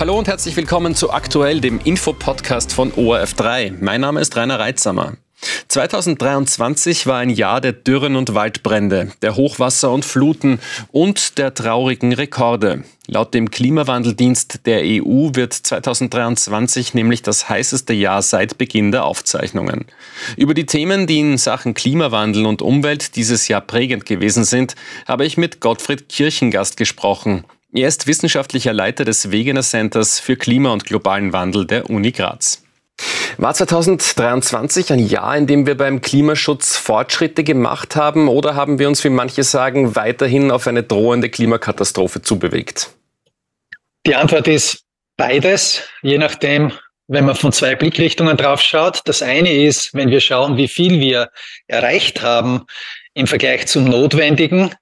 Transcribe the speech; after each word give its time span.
Hallo 0.00 0.16
und 0.18 0.28
herzlich 0.28 0.56
willkommen 0.56 0.94
zu 0.94 1.12
Aktuell, 1.12 1.60
dem 1.60 1.78
Infopodcast 1.78 2.72
von 2.72 2.90
ORF3. 2.92 3.74
Mein 3.80 4.00
Name 4.00 4.22
ist 4.22 4.34
Rainer 4.34 4.58
Reitsamer. 4.58 5.18
2023 5.68 7.06
war 7.06 7.18
ein 7.18 7.28
Jahr 7.28 7.60
der 7.60 7.74
Dürren 7.74 8.16
und 8.16 8.32
Waldbrände, 8.32 9.12
der 9.20 9.36
Hochwasser 9.36 9.92
und 9.92 10.06
Fluten 10.06 10.58
und 10.90 11.36
der 11.36 11.52
traurigen 11.52 12.14
Rekorde. 12.14 12.82
Laut 13.08 13.34
dem 13.34 13.50
Klimawandeldienst 13.50 14.64
der 14.64 14.80
EU 14.84 15.32
wird 15.34 15.52
2023 15.52 16.94
nämlich 16.94 17.20
das 17.20 17.50
heißeste 17.50 17.92
Jahr 17.92 18.22
seit 18.22 18.56
Beginn 18.56 18.92
der 18.92 19.04
Aufzeichnungen. 19.04 19.84
Über 20.38 20.54
die 20.54 20.64
Themen, 20.64 21.08
die 21.08 21.20
in 21.20 21.36
Sachen 21.36 21.74
Klimawandel 21.74 22.46
und 22.46 22.62
Umwelt 22.62 23.16
dieses 23.16 23.48
Jahr 23.48 23.60
prägend 23.60 24.06
gewesen 24.06 24.44
sind, 24.44 24.76
habe 25.06 25.26
ich 25.26 25.36
mit 25.36 25.60
Gottfried 25.60 26.08
Kirchengast 26.08 26.78
gesprochen. 26.78 27.44
Er 27.72 27.86
ist 27.86 28.08
wissenschaftlicher 28.08 28.72
Leiter 28.72 29.04
des 29.04 29.30
Wegener 29.30 29.62
Centers 29.62 30.18
für 30.18 30.36
Klima- 30.36 30.72
und 30.72 30.84
globalen 30.84 31.32
Wandel 31.32 31.66
der 31.66 31.88
Uni 31.88 32.10
Graz. 32.10 32.64
War 33.36 33.54
2023 33.54 34.92
ein 34.92 34.98
Jahr, 34.98 35.36
in 35.36 35.46
dem 35.46 35.66
wir 35.66 35.76
beim 35.76 36.00
Klimaschutz 36.00 36.76
Fortschritte 36.76 37.44
gemacht 37.44 37.94
haben 37.94 38.26
oder 38.26 38.56
haben 38.56 38.80
wir 38.80 38.88
uns, 38.88 39.04
wie 39.04 39.08
manche 39.08 39.44
sagen, 39.44 39.94
weiterhin 39.94 40.50
auf 40.50 40.66
eine 40.66 40.82
drohende 40.82 41.30
Klimakatastrophe 41.30 42.22
zubewegt? 42.22 42.90
Die 44.04 44.16
Antwort 44.16 44.48
ist 44.48 44.82
beides, 45.16 45.82
je 46.02 46.18
nachdem, 46.18 46.72
wenn 47.06 47.24
man 47.24 47.36
von 47.36 47.52
zwei 47.52 47.76
Blickrichtungen 47.76 48.36
drauf 48.36 48.60
schaut. 48.60 49.02
Das 49.04 49.22
eine 49.22 49.52
ist, 49.52 49.94
wenn 49.94 50.10
wir 50.10 50.20
schauen, 50.20 50.56
wie 50.56 50.68
viel 50.68 50.98
wir 50.98 51.30
erreicht 51.68 52.20
haben 52.20 52.66
im 53.14 53.28
Vergleich 53.28 53.68
zum 53.68 53.84
Notwendigen 53.84 54.74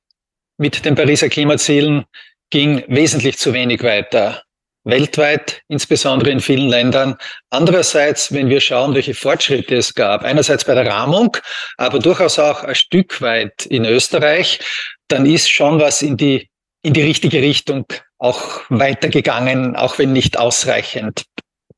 mit 0.57 0.85
den 0.85 0.95
Pariser 0.95 1.29
Klimazielen, 1.29 2.05
ging 2.51 2.85
wesentlich 2.89 3.39
zu 3.39 3.53
wenig 3.53 3.83
weiter 3.83 4.43
weltweit, 4.89 5.63
insbesondere 5.69 6.31
in 6.31 6.41
vielen 6.41 6.69
Ländern. 6.69 7.17
Andererseits, 7.51 8.33
wenn 8.33 8.49
wir 8.49 8.61
schauen, 8.61 8.95
welche 8.95 9.15
Fortschritte 9.15 9.77
es 9.77 9.95
gab, 9.95 10.23
einerseits 10.23 10.65
bei 10.65 10.75
der 10.75 10.87
Rahmung, 10.87 11.37
aber 11.77 11.99
durchaus 11.99 12.39
auch 12.39 12.65
ein 12.65 12.75
Stück 12.75 13.21
weit 13.21 13.67
in 13.67 13.85
Österreich, 13.85 14.61
dann 15.09 15.27
ist 15.27 15.51
schon 15.51 15.79
was 15.79 16.03
in 16.03 16.17
die, 16.17 16.49
in 16.83 16.95
die 16.95 17.03
richtige 17.03 17.41
Richtung 17.43 17.85
auch 18.19 18.63
weitergegangen, 18.69 19.77
auch 19.77 19.99
wenn 19.99 20.13
nicht 20.13 20.39
ausreichend 20.39 21.25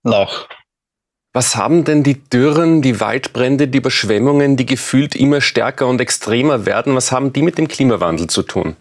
noch. 0.02 0.48
Was 1.32 1.55
haben 1.55 1.84
denn 1.84 2.02
die 2.02 2.24
Dürren, 2.24 2.82
die 2.82 2.98
Waldbrände, 2.98 3.68
die 3.68 3.78
Überschwemmungen, 3.78 4.56
die 4.56 4.66
gefühlt 4.66 5.14
immer 5.14 5.40
stärker 5.40 5.86
und 5.86 6.00
extremer 6.00 6.66
werden, 6.66 6.96
was 6.96 7.12
haben 7.12 7.32
die 7.32 7.42
mit 7.42 7.56
dem 7.56 7.68
Klimawandel 7.68 8.27
zu 8.28 8.42
tun? 8.42 8.77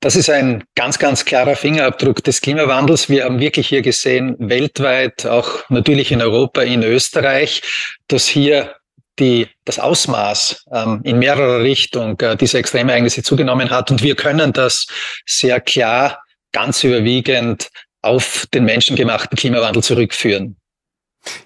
Das 0.00 0.16
ist 0.16 0.30
ein 0.30 0.64
ganz, 0.74 0.98
ganz 0.98 1.24
klarer 1.24 1.56
Fingerabdruck 1.56 2.24
des 2.24 2.40
Klimawandels. 2.40 3.08
Wir 3.08 3.24
haben 3.24 3.40
wirklich 3.40 3.68
hier 3.68 3.82
gesehen, 3.82 4.36
weltweit, 4.38 5.26
auch 5.26 5.68
natürlich 5.68 6.12
in 6.12 6.22
Europa, 6.22 6.62
in 6.62 6.82
Österreich, 6.82 7.62
dass 8.08 8.26
hier 8.26 8.74
die, 9.18 9.48
das 9.64 9.78
Ausmaß 9.78 10.64
ähm, 10.72 11.00
in 11.04 11.18
mehrerer 11.18 11.60
Richtung 11.60 12.18
äh, 12.20 12.36
dieser 12.36 12.58
Extremereignisse 12.58 13.22
zugenommen 13.22 13.70
hat. 13.70 13.90
Und 13.90 14.02
wir 14.02 14.16
können 14.16 14.52
das 14.52 14.86
sehr 15.26 15.60
klar, 15.60 16.22
ganz 16.52 16.82
überwiegend 16.82 17.68
auf 18.02 18.46
den 18.54 18.64
menschengemachten 18.64 19.36
Klimawandel 19.36 19.82
zurückführen. 19.82 20.56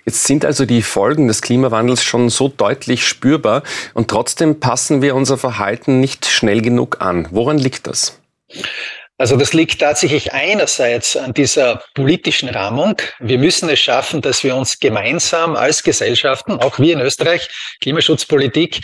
Jetzt 0.05 0.25
sind 0.25 0.45
also 0.45 0.67
die 0.67 0.83
Folgen 0.83 1.29
des 1.29 1.43
Klimawandels 1.43 2.05
schon 2.05 2.31
so 2.31 2.49
deutlich 2.49 3.07
spürbar 3.07 3.63
und 3.95 4.09
trotzdem 4.09 4.61
passen 4.61 5.03
wir 5.03 5.15
unser 5.15 5.39
Verhalten 5.39 6.01
nicht 6.01 6.27
schnell 6.27 6.61
genug 6.61 7.01
an. 7.01 7.29
Woran 7.31 7.59
liegt 7.59 7.87
das? 7.87 8.21
Also 9.17 9.37
das 9.37 9.53
liegt 9.53 9.81
tatsächlich 9.81 10.33
einerseits 10.33 11.17
an 11.17 11.33
dieser 11.33 11.85
politischen 11.95 12.49
Rahmung. 12.49 12.97
Wir 13.21 13.39
müssen 13.39 13.69
es 13.69 13.79
schaffen, 13.79 14.21
dass 14.21 14.43
wir 14.43 14.57
uns 14.57 14.81
gemeinsam 14.81 15.55
als 15.55 15.85
Gesellschaften, 15.85 16.55
auch 16.55 16.81
wir 16.81 16.95
in 16.95 17.01
Österreich, 17.01 17.49
Klimaschutzpolitik, 17.81 18.81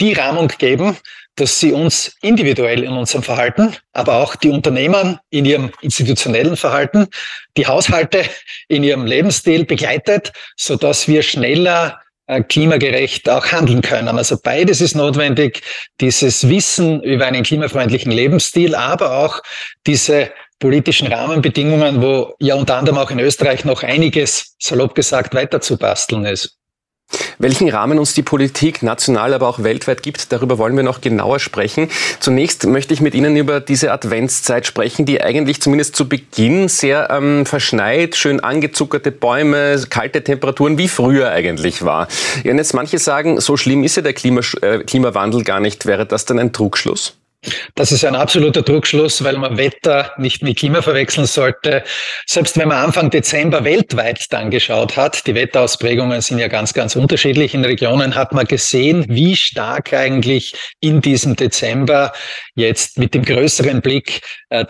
die 0.00 0.14
Rahmung 0.14 0.48
geben, 0.48 0.96
dass 1.36 1.58
sie 1.60 1.72
uns 1.72 2.16
individuell 2.22 2.82
in 2.84 2.92
unserem 2.92 3.22
Verhalten, 3.22 3.74
aber 3.92 4.16
auch 4.16 4.36
die 4.36 4.50
Unternehmen 4.50 5.18
in 5.30 5.44
ihrem 5.44 5.70
institutionellen 5.80 6.56
Verhalten, 6.56 7.08
die 7.56 7.66
Haushalte 7.66 8.24
in 8.68 8.84
ihrem 8.84 9.06
Lebensstil 9.06 9.64
begleitet, 9.64 10.32
so 10.56 10.76
dass 10.76 11.08
wir 11.08 11.22
schneller 11.22 12.00
äh, 12.26 12.42
klimagerecht 12.42 13.28
auch 13.28 13.46
handeln 13.46 13.82
können. 13.82 14.16
Also 14.16 14.38
beides 14.42 14.80
ist 14.80 14.94
notwendig, 14.94 15.62
dieses 16.00 16.48
Wissen 16.48 17.02
über 17.02 17.26
einen 17.26 17.42
klimafreundlichen 17.42 18.12
Lebensstil, 18.12 18.74
aber 18.74 19.18
auch 19.18 19.42
diese 19.86 20.30
politischen 20.58 21.08
Rahmenbedingungen, 21.08 22.00
wo 22.00 22.34
ja 22.38 22.54
unter 22.54 22.76
anderem 22.76 22.98
auch 22.98 23.10
in 23.10 23.18
Österreich 23.18 23.64
noch 23.64 23.82
einiges, 23.82 24.56
salopp 24.58 24.94
gesagt, 24.94 25.34
weiter 25.34 25.60
zu 25.60 25.76
basteln 25.76 26.24
ist. 26.24 26.56
Welchen 27.38 27.68
Rahmen 27.68 27.98
uns 27.98 28.14
die 28.14 28.22
Politik 28.22 28.82
national, 28.82 29.34
aber 29.34 29.48
auch 29.48 29.62
weltweit 29.62 30.02
gibt, 30.02 30.32
darüber 30.32 30.58
wollen 30.58 30.76
wir 30.76 30.82
noch 30.82 31.00
genauer 31.00 31.40
sprechen. 31.40 31.90
Zunächst 32.20 32.66
möchte 32.66 32.94
ich 32.94 33.00
mit 33.00 33.14
Ihnen 33.14 33.36
über 33.36 33.60
diese 33.60 33.92
Adventszeit 33.92 34.66
sprechen, 34.66 35.04
die 35.04 35.20
eigentlich 35.20 35.60
zumindest 35.60 35.96
zu 35.96 36.08
Beginn 36.08 36.68
sehr 36.68 37.10
ähm, 37.10 37.44
verschneit, 37.44 38.16
schön 38.16 38.40
angezuckerte 38.40 39.10
Bäume, 39.10 39.82
kalte 39.90 40.22
Temperaturen 40.22 40.78
wie 40.78 40.88
früher 40.88 41.30
eigentlich 41.30 41.84
war. 41.84 42.08
Ja, 42.44 42.52
und 42.52 42.58
jetzt 42.58 42.74
manche 42.74 42.98
sagen, 42.98 43.40
so 43.40 43.56
schlimm 43.56 43.84
ist 43.84 43.96
ja 43.96 44.02
der 44.02 44.14
Klimasch 44.14 44.56
äh, 44.62 44.78
Klimawandel 44.78 45.44
gar 45.44 45.60
nicht. 45.60 45.86
Wäre 45.86 46.06
das 46.06 46.24
dann 46.24 46.38
ein 46.38 46.52
Trugschluss? 46.52 47.16
Das 47.74 47.92
ist 47.92 48.04
ein 48.04 48.14
absoluter 48.14 48.62
Druckschluss, 48.62 49.24
weil 49.24 49.36
man 49.38 49.56
Wetter 49.56 50.12
nicht 50.18 50.42
mit 50.42 50.58
Klima 50.58 50.82
verwechseln 50.82 51.26
sollte. 51.26 51.82
Selbst 52.26 52.56
wenn 52.58 52.68
man 52.68 52.78
Anfang 52.84 53.10
Dezember 53.10 53.64
weltweit 53.64 54.32
dann 54.32 54.50
geschaut 54.50 54.96
hat, 54.96 55.26
die 55.26 55.34
Wetterausprägungen 55.34 56.20
sind 56.20 56.38
ja 56.38 56.48
ganz, 56.48 56.72
ganz 56.74 56.96
unterschiedlich 56.96 57.54
in 57.54 57.64
Regionen, 57.64 58.14
hat 58.14 58.32
man 58.32 58.46
gesehen, 58.46 59.06
wie 59.08 59.34
stark 59.36 59.92
eigentlich 59.92 60.54
in 60.80 61.00
diesem 61.00 61.36
Dezember 61.36 62.12
jetzt 62.54 62.98
mit 62.98 63.14
dem 63.14 63.24
größeren 63.24 63.82
Blick 63.82 64.22
äh, 64.50 64.62